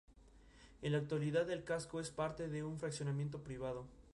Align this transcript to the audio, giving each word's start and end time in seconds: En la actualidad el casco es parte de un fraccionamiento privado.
En 0.81 0.93
la 0.93 0.97
actualidad 0.97 1.47
el 1.51 1.63
casco 1.63 1.99
es 1.99 2.09
parte 2.09 2.47
de 2.49 2.63
un 2.63 2.79
fraccionamiento 2.79 3.43
privado. 3.43 3.85